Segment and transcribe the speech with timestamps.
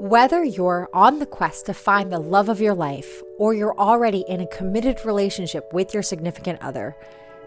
[0.00, 4.24] Whether you're on the quest to find the love of your life or you're already
[4.28, 6.96] in a committed relationship with your significant other,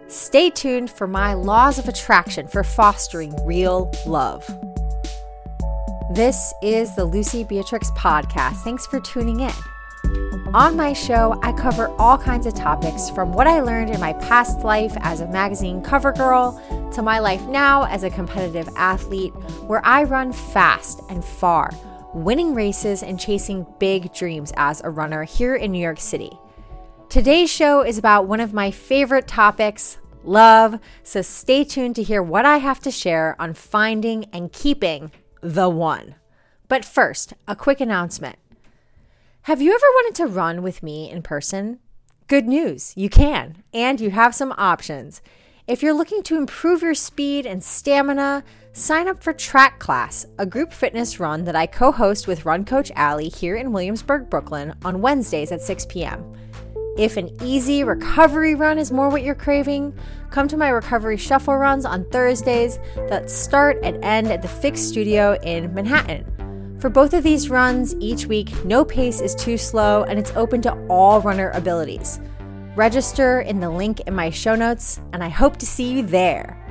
[0.08, 4.46] stay tuned for my laws of attraction for fostering real love.
[6.14, 8.58] This is the Lucie Beatrix podcast.
[8.58, 9.54] Thanks for tuning in.
[10.54, 14.14] On my show, I cover all kinds of topics from what I learned in my
[14.14, 16.62] past life as a magazine cover girl
[16.94, 19.34] to my life now as a competitive athlete,
[19.66, 21.72] where I run fast and far,
[22.14, 26.32] winning races and chasing big dreams as a runner here in New York City.
[27.10, 32.24] Today's show is about one of my favorite topics love, so stay tuned to hear
[32.24, 36.16] what I have to share on finding and keeping the one.
[36.68, 38.38] But first, a quick announcement.
[39.44, 41.80] Have you ever wanted to run with me in person?
[42.28, 45.22] Good news, you can, and you have some options.
[45.68, 48.44] If you're looking to improve your speed and stamina,
[48.74, 52.66] sign up for Track Class, a group fitness run that I co host with Run
[52.66, 56.34] Coach Allie here in Williamsburg, Brooklyn on Wednesdays at 6 p.m.
[56.98, 59.98] If an easy recovery run is more what you're craving,
[60.32, 62.80] come to my recovery shuffle runs on Thursdays
[63.10, 66.78] that start and end at the Fix Studio in Manhattan.
[66.80, 70.62] For both of these runs each week, no pace is too slow and it's open
[70.64, 72.20] to all runner abilities.
[72.76, 76.63] Register in the link in my show notes, and I hope to see you there.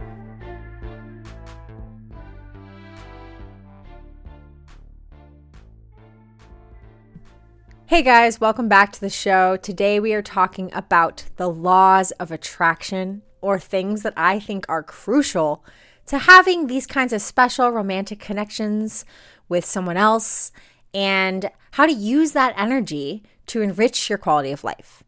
[7.93, 9.59] Hey guys, welcome back to the show.
[9.59, 14.83] Today we are talking about the laws of attraction, or things that I think are
[14.83, 15.62] crucial
[16.07, 19.05] to having these kinds of special romantic connections
[19.47, 20.53] with someone else
[20.95, 25.05] and how to use that energy to enrich your quality of life.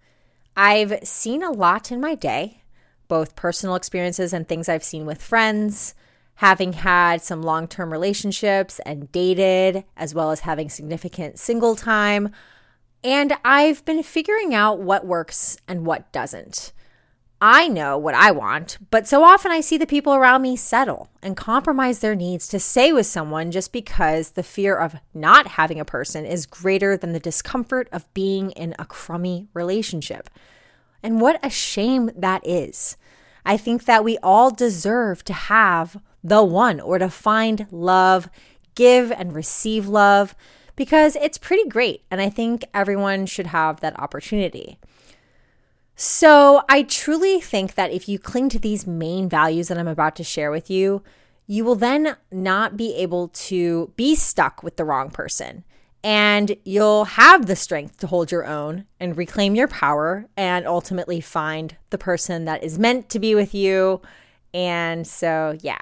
[0.55, 2.65] I've seen a lot in my day,
[3.09, 5.95] both personal experiences and things I've seen with friends,
[6.35, 12.31] having had some long term relationships and dated, as well as having significant single time.
[13.05, 16.73] And I've been figuring out what works and what doesn't.
[17.39, 21.11] I know what I want, but so often I see the people around me settle
[21.23, 25.79] and compromise their needs to stay with someone just because the fear of not having
[25.79, 30.31] a person is greater than the discomfort of being in a crummy relationship.
[31.03, 32.97] And what a shame that is.
[33.45, 38.31] I think that we all deserve to have the one or to find love,
[38.75, 40.35] give and receive love,
[40.77, 42.05] because it's pretty great.
[42.11, 44.79] And I think everyone should have that opportunity.
[45.97, 50.17] So, I truly think that if you cling to these main values that I'm about
[50.17, 51.05] to share with you,
[51.47, 55.63] you will then not be able to be stuck with the wrong person.
[56.03, 61.21] And you'll have the strength to hold your own and reclaim your power and ultimately
[61.21, 64.03] find the person that is meant to be with you.
[64.53, 65.81] And so, yeah,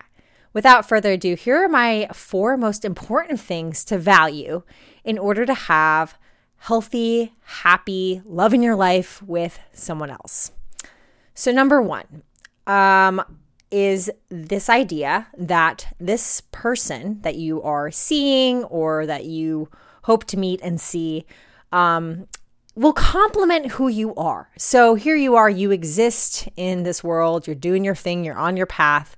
[0.52, 4.62] without further ado, here are my four most important things to value
[5.04, 6.16] in order to have
[6.58, 10.52] healthy, happy, love in your life with someone else.
[11.34, 12.22] So, number one
[12.66, 13.22] um,
[13.70, 19.68] is this idea that this person that you are seeing or that you
[20.04, 21.24] hope to meet and see
[21.72, 22.28] um,
[22.74, 24.50] will complement who you are.
[24.56, 28.56] So, here you are, you exist in this world, you're doing your thing, you're on
[28.56, 29.16] your path,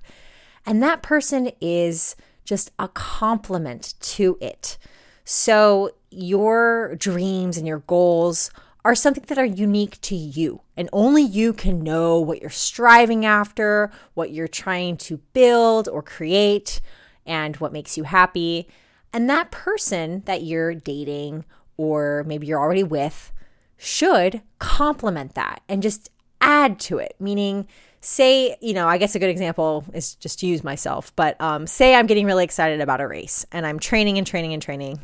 [0.65, 4.77] and that person is just a complement to it.
[5.23, 8.51] So, your dreams and your goals
[8.85, 13.25] are something that are unique to you, and only you can know what you're striving
[13.25, 16.81] after, what you're trying to build or create,
[17.25, 18.67] and what makes you happy.
[19.11, 21.45] And that person that you're dating
[21.77, 23.31] or maybe you're already with
[23.77, 26.09] should complement that and just
[26.39, 27.67] add to it, meaning,
[28.05, 31.65] say, you know, I guess a good example is just to use myself, but um,
[31.65, 34.99] say I'm getting really excited about a race and I'm training and training and training.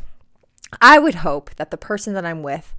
[0.79, 2.75] I would hope that the person that I'm with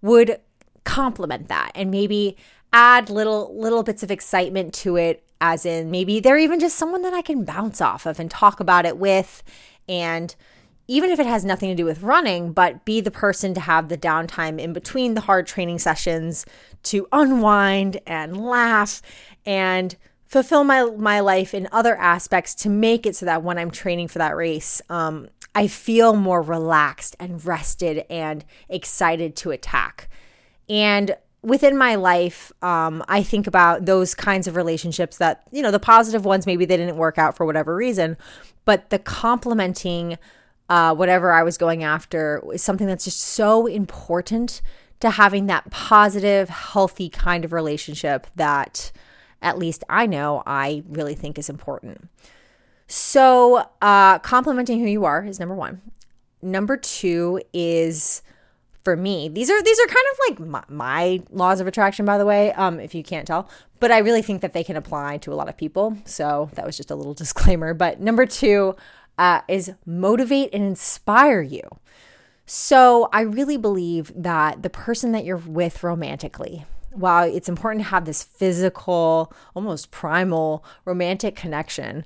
[0.00, 0.38] would
[0.84, 2.36] complement that and maybe
[2.72, 7.02] add little little bits of excitement to it as in maybe they're even just someone
[7.02, 9.42] that I can bounce off of and talk about it with.
[9.88, 10.34] And
[10.86, 13.88] even if it has nothing to do with running, but be the person to have
[13.88, 16.44] the downtime in between the hard training sessions
[16.84, 19.00] to unwind and laugh
[19.46, 19.96] and
[20.26, 24.08] fulfill my my life in other aspects to make it so that when I'm training
[24.08, 30.08] for that race, um, I feel more relaxed and rested and excited to attack.
[30.68, 35.70] And within my life, um, I think about those kinds of relationships that, you know,
[35.70, 38.16] the positive ones, maybe they didn't work out for whatever reason,
[38.64, 40.18] but the complementing
[40.68, 44.62] uh, whatever I was going after is something that's just so important
[45.00, 48.90] to having that positive, healthy kind of relationship that
[49.44, 52.08] at least I know I really think is important.
[52.86, 55.80] So, uh, complementing who you are is number one.
[56.42, 58.22] number two is
[58.82, 59.28] for me.
[59.28, 62.52] These are these are kind of like my, my, laws of attraction, by the way,
[62.52, 63.48] um, if you can't tell.
[63.80, 65.96] But I really think that they can apply to a lot of people.
[66.04, 67.72] So that was just a little disclaimer.
[67.72, 68.76] But number two
[69.16, 71.62] uh, is motivate and inspire you.
[72.46, 77.90] So I really believe that the person that you're with romantically, while it's important to
[77.90, 82.04] have this physical, almost primal romantic connection,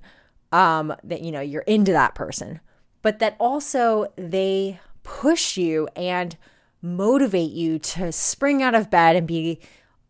[0.52, 2.60] um, that you know you're into that person,
[3.02, 6.36] but that also they push you and
[6.80, 9.60] motivate you to spring out of bed and be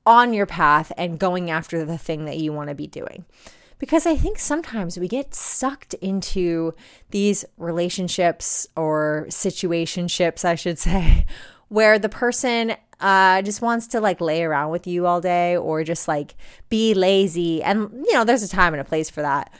[0.04, 3.24] on your path and going after the thing that you want to be doing.
[3.78, 6.74] Because I think sometimes we get sucked into
[7.10, 11.26] these relationships or situationships, I should say,
[11.68, 15.84] where the person uh, just wants to like lay around with you all day or
[15.84, 16.34] just like
[16.68, 17.62] be lazy.
[17.62, 19.52] And, you know, there's a time and a place for that.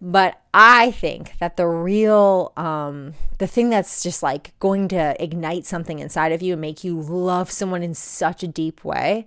[0.00, 5.64] But I think that the real, um, the thing that's just like going to ignite
[5.64, 9.26] something inside of you and make you love someone in such a deep way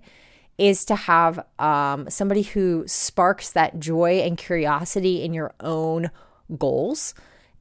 [0.58, 6.10] is to have um, somebody who sparks that joy and curiosity in your own
[6.58, 7.14] goals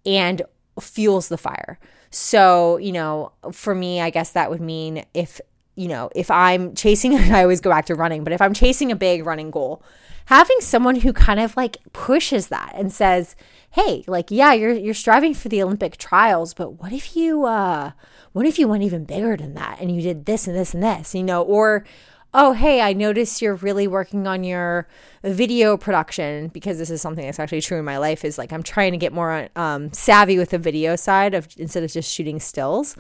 [0.06, 0.42] and
[0.80, 1.80] fuels the fire.
[2.12, 5.40] So, you know, for me, I guess that would mean if,
[5.80, 8.92] you know, if I'm chasing, I always go back to running, but if I'm chasing
[8.92, 9.82] a big running goal,
[10.26, 13.36] having someone who kind of like pushes that and says,
[13.72, 17.92] "Hey, like yeah, you're you're striving for the Olympic trials, but what if you uh
[18.34, 20.84] what if you went even bigger than that and you did this and this and
[20.84, 21.86] this, you know, or
[22.34, 24.88] oh, hey, I notice you're really working on your
[25.24, 28.64] video production because this is something that's actually true in my life is like I'm
[28.64, 32.40] trying to get more um, savvy with the video side of instead of just shooting
[32.40, 32.96] stills.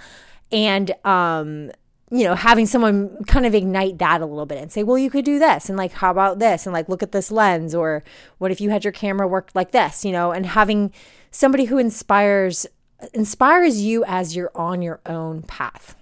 [0.52, 1.72] And um,
[2.12, 5.10] you know, having someone kind of ignite that a little bit and say, well, you
[5.10, 5.70] could do this.
[5.70, 6.66] And like, how about this?
[6.66, 7.76] And like, look at this lens.
[7.76, 8.04] Or
[8.40, 10.92] what if you had your camera work like this, you know, and having
[11.32, 12.66] somebody who inspires
[13.14, 15.96] inspires you as you're on your own path.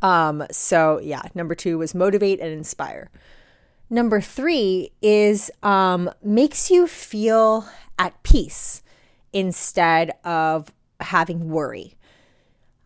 [0.00, 3.10] Um, so yeah, number two was motivate and inspire.
[3.88, 7.68] Number three is um, makes you feel
[7.98, 8.82] at peace
[9.32, 11.94] instead of having worry.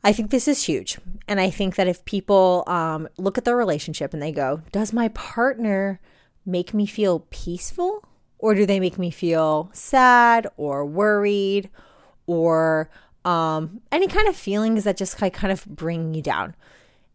[0.06, 0.98] I think this is huge.
[1.26, 4.92] And I think that if people um, look at their relationship and they go, does
[4.92, 6.00] my partner
[6.46, 8.04] make me feel peaceful?
[8.38, 11.70] Or do they make me feel sad or worried
[12.28, 12.88] or
[13.24, 16.54] um, any kind of feelings that just kind of bring you down?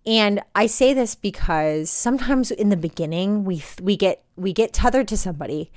[0.06, 5.08] And I say this because sometimes in the beginning we we get we get tethered
[5.10, 5.72] to somebody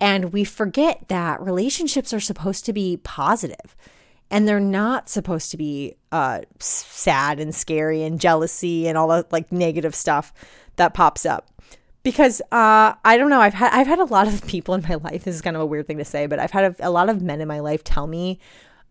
[0.00, 3.76] and we forget that relationships are supposed to be positive
[4.30, 9.26] and they're not supposed to be uh, sad and scary and jealousy and all the
[9.30, 10.32] like negative stuff
[10.76, 11.50] that pops up.
[12.02, 14.96] Because uh, I don't know I've had I've had a lot of people in my
[14.96, 16.90] life this is kind of a weird thing to say but I've had a, a
[16.90, 18.38] lot of men in my life tell me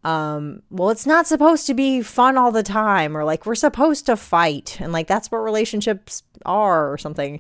[0.04, 4.06] um, well it's not supposed to be fun all the time or like we're supposed
[4.08, 7.40] to fight and like that's what relationships are or something.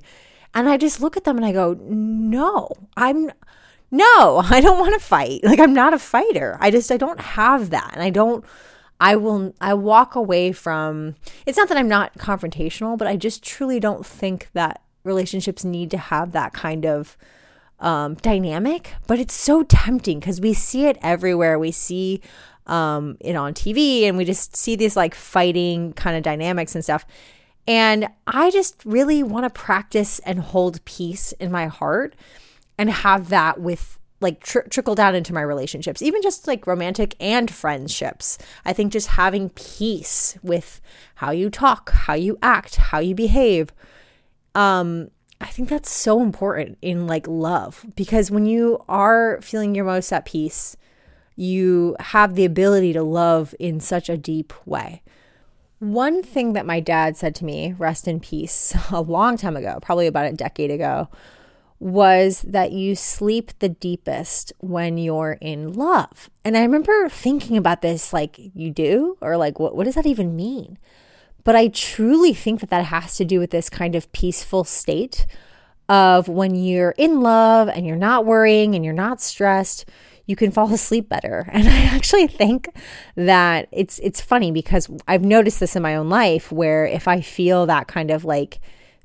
[0.56, 3.32] And I just look at them and I go no I'm
[3.94, 5.42] no, I don't want to fight.
[5.44, 6.58] Like I'm not a fighter.
[6.60, 7.92] I just I don't have that.
[7.94, 8.44] And I don't
[9.00, 13.44] I will I walk away from It's not that I'm not confrontational, but I just
[13.44, 17.18] truly don't think that relationships need to have that kind of
[17.80, 21.60] um, dynamic, but it's so tempting because we see it everywhere.
[21.60, 22.22] We see
[22.66, 26.84] um, it on TV and we just see these like fighting kind of dynamics and
[26.84, 27.06] stuff.
[27.68, 32.16] And I just really want to practice and hold peace in my heart
[32.78, 37.16] and have that with like tr- trickle down into my relationships, even just like romantic
[37.20, 38.38] and friendships.
[38.66, 40.82] I think just having peace with
[41.16, 43.74] how you talk, how you act, how you behave.
[44.56, 45.12] Um,
[45.42, 50.12] I think that's so important in like love because when you are feeling your most
[50.14, 50.78] at peace,
[51.36, 55.02] you have the ability to love in such a deep way.
[55.80, 59.80] One thing that my dad said to me, rest in peace, a long time ago,
[59.82, 61.10] probably about a decade ago,
[61.84, 66.30] was that you sleep the deepest when you're in love.
[66.46, 69.18] And I remember thinking about this like, you do?
[69.20, 70.78] Or like, what, what does that even mean?
[71.44, 75.28] But I truly think that that has to do with this kind of peaceful state
[75.90, 79.84] of when you're in love and you're not worrying and you're not stressed,
[80.26, 81.50] you can fall asleep better.
[81.52, 82.70] And I actually think
[83.18, 87.20] that it's it's funny because I've noticed this in my own life where if I
[87.20, 88.62] feel that kind of like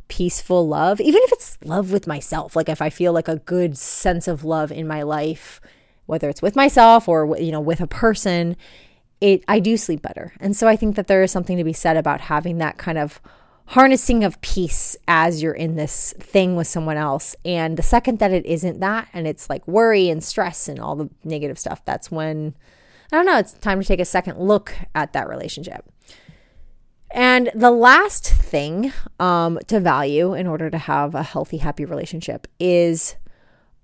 [0.09, 3.79] peaceful love, even if it's love with myself, like if I feel like a good
[3.79, 5.61] sense of love in my life,
[6.07, 8.57] whether it's with myself or you know with a person,
[9.21, 10.33] it I do sleep better.
[10.41, 12.99] And so I think that there is something to be said about having that kind
[12.99, 13.21] of
[13.67, 17.37] harnessing of peace as you're in this thing with someone else.
[17.45, 20.97] And the second that it isn't that and it's like worry and stress and all
[20.97, 22.55] the negative stuff, that's when
[23.13, 25.85] I don't know, it's time to take a second look at that relationship.
[27.11, 32.47] And the last thing um, to value in order to have a healthy, happy relationship
[32.61, 33.17] is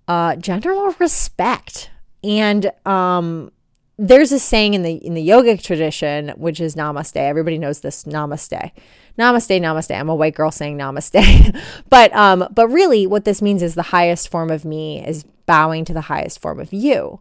[0.09, 1.91] uh, general respect.
[2.23, 3.51] And um,
[3.97, 7.17] there's a saying in the in the yogic tradition, which is Namaste.
[7.17, 8.73] Everybody knows this Namaste.
[9.19, 9.99] Namaste, Namaste.
[9.99, 13.83] I'm a white girl saying Namaste, but um, but really, what this means is the
[13.83, 17.21] highest form of me is bowing to the highest form of you,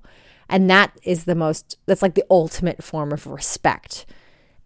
[0.49, 1.77] and that is the most.
[1.85, 4.05] That's like the ultimate form of respect.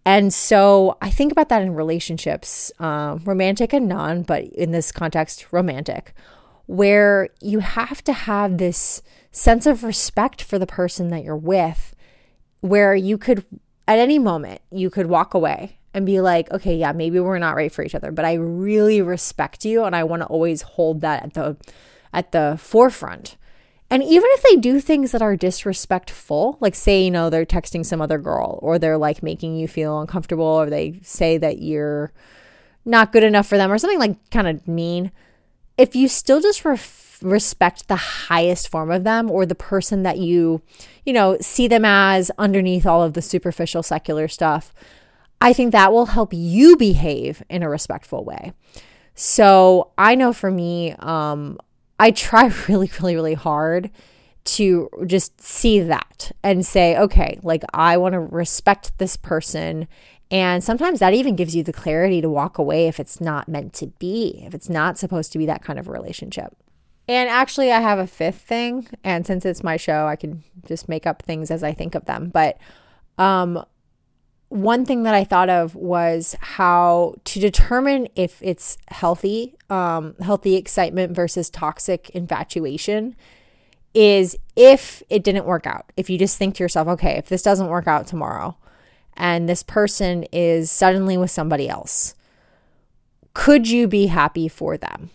[0.07, 4.89] And so I think about that in relationships, um, romantic and non, but in this
[4.89, 6.13] context, romantic,
[6.65, 9.01] where you have to have this
[9.33, 11.93] sense of respect for the person that you're with,
[12.61, 13.43] where you could,
[13.85, 17.57] at any moment, you could walk away and be like, okay, yeah, maybe we're not
[17.57, 21.01] right for each other, but I really respect you and I want to always hold
[21.01, 21.57] that at the
[22.13, 23.35] at the forefront.
[23.89, 27.85] And even if they do things that are disrespectful, like say, you know, they're texting
[27.85, 32.11] some other girl or they're like making you feel uncomfortable or they say that you're
[32.83, 35.11] not good enough for them or something like kind of mean,
[35.77, 40.17] if you still just ref- respect the highest form of them or the person that
[40.17, 40.61] you,
[41.05, 44.73] you know, see them as underneath all of the superficial secular stuff,
[45.39, 48.53] I think that will help you behave in a respectful way.
[49.15, 51.57] So I know for me, um,
[51.99, 53.89] I try really, really, really hard
[54.45, 59.87] to just see that and say, okay, like I want to respect this person.
[60.31, 63.73] And sometimes that even gives you the clarity to walk away if it's not meant
[63.75, 66.55] to be, if it's not supposed to be that kind of relationship.
[67.09, 68.87] And actually, I have a fifth thing.
[69.03, 72.05] And since it's my show, I can just make up things as I think of
[72.05, 72.29] them.
[72.29, 72.57] But
[73.17, 73.63] um,
[74.49, 80.55] one thing that I thought of was how to determine if it's healthy, um, healthy
[80.55, 83.15] excitement versus toxic infatuation
[83.93, 85.91] is if it didn't work out.
[85.97, 88.55] If you just think to yourself, okay, if this doesn't work out tomorrow
[89.15, 92.15] and this person is suddenly with somebody else,
[93.33, 95.09] could you be happy for them?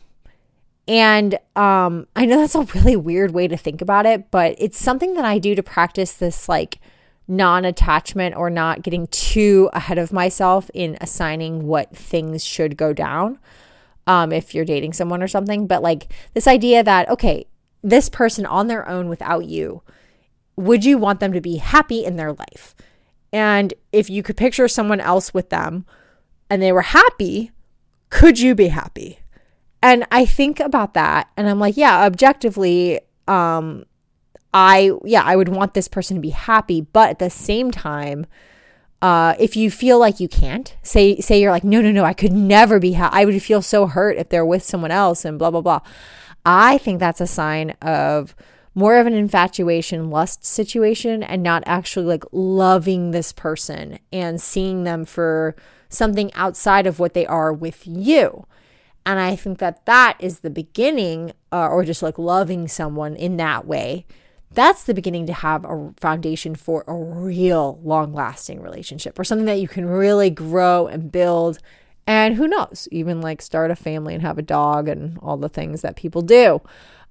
[0.89, 4.79] And um, I know that's a really weird way to think about it, but it's
[4.79, 6.81] something that I do to practice this like
[7.29, 12.93] non attachment or not getting too ahead of myself in assigning what things should go
[12.93, 13.39] down
[14.07, 15.67] um, if you're dating someone or something.
[15.67, 17.47] But like this idea that, okay,
[17.83, 19.83] this person on their own without you,
[20.57, 22.75] would you want them to be happy in their life?
[23.33, 25.87] And if you could picture someone else with them
[26.51, 27.51] and they were happy,
[28.11, 29.21] could you be happy?
[29.83, 33.85] And I think about that and I'm like, yeah, objectively, um,
[34.55, 36.81] I, yeah, I would want this person to be happy.
[36.81, 38.27] But at the same time,
[39.01, 42.13] uh, if you feel like you can't, say, say you're like, no, no, no, I
[42.13, 43.17] could never be happy.
[43.17, 45.81] I would feel so hurt if they're with someone else and blah, blah, blah.
[46.45, 48.35] I think that's a sign of
[48.75, 54.85] more of an infatuation lust situation and not actually like loving this person and seeing
[54.85, 55.55] them for
[55.89, 58.47] something outside of what they are with you.
[59.05, 63.37] And I think that that is the beginning, uh, or just like loving someone in
[63.39, 64.07] that way
[64.55, 69.47] that's the beginning to have a foundation for a real long lasting relationship or something
[69.47, 71.59] that you can really grow and build.
[72.07, 75.49] And who knows, even like start a family and have a dog and all the
[75.49, 76.61] things that people do.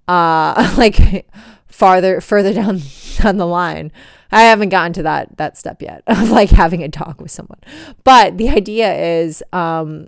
[0.08, 1.28] Uh, like
[1.68, 2.82] farther, further down,
[3.18, 3.92] down the line.
[4.32, 7.60] I haven't gotten to that, that step yet of like having a dog with someone.
[8.04, 10.08] But the idea is, um,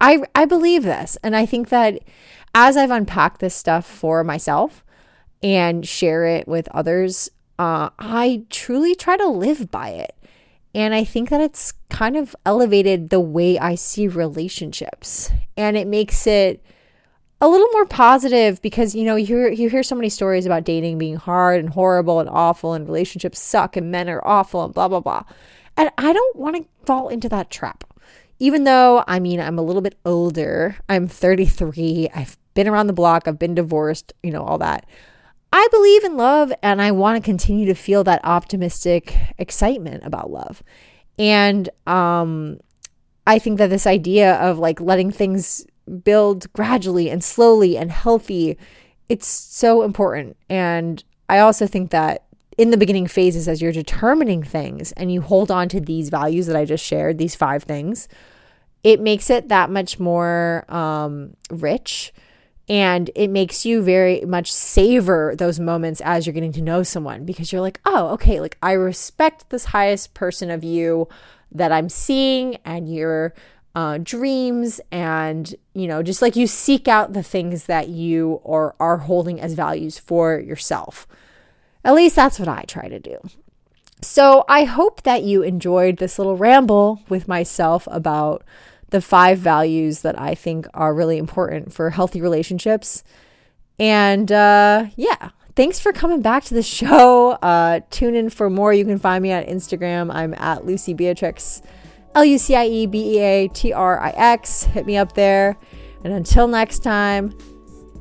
[0.00, 1.18] I, I believe this.
[1.22, 2.02] And I think that
[2.54, 4.84] as I've unpacked this stuff for myself,
[5.42, 10.14] and share it with others, uh, I truly try to live by it.
[10.74, 15.30] And I think that it's kind of elevated the way I see relationships.
[15.56, 16.64] And it makes it
[17.40, 20.64] a little more positive because you know you hear you hear so many stories about
[20.64, 24.74] dating being hard and horrible and awful and relationships suck and men are awful and
[24.74, 25.24] blah blah blah.
[25.76, 27.84] And I don't want to fall into that trap.
[28.38, 32.92] Even though I mean I'm a little bit older, I'm 33, I've been around the
[32.92, 34.86] block, I've been divorced, you know, all that.
[35.52, 40.30] I believe in love and I want to continue to feel that optimistic excitement about
[40.30, 40.62] love.
[41.18, 42.60] And um,
[43.26, 45.66] I think that this idea of like letting things
[46.04, 48.56] build gradually and slowly and healthy,
[49.08, 50.36] it's so important.
[50.48, 52.24] And I also think that
[52.56, 56.46] in the beginning phases, as you're determining things and you hold on to these values
[56.46, 58.08] that I just shared, these five things,
[58.84, 62.12] it makes it that much more um, rich
[62.70, 67.24] and it makes you very much savor those moments as you're getting to know someone
[67.24, 71.08] because you're like, oh, okay, like I respect this highest person of you
[71.50, 73.34] that I'm seeing and your
[73.74, 78.76] uh, dreams, and you know, just like you seek out the things that you are,
[78.78, 81.08] are holding as values for yourself.
[81.84, 83.18] At least that's what I try to do.
[84.00, 88.44] So I hope that you enjoyed this little ramble with myself about
[88.90, 93.02] the five values that I think are really important for healthy relationships.
[93.78, 97.30] And uh, yeah, thanks for coming back to the show.
[97.30, 98.72] Uh, tune in for more.
[98.72, 100.12] You can find me on Instagram.
[100.12, 101.62] I'm at Lucie Beatrix,
[102.14, 104.64] L U C I E B E A T R I X.
[104.64, 105.56] Hit me up there.
[106.04, 107.36] And until next time,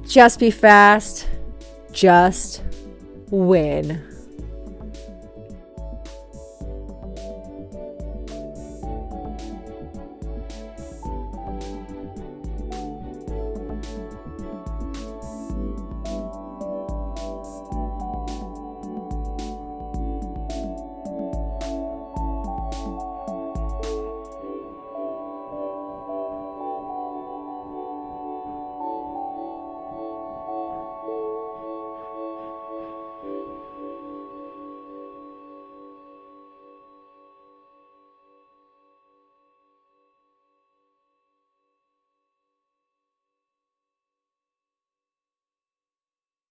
[0.07, 1.29] just be fast,
[1.91, 2.63] just
[3.29, 4.05] win.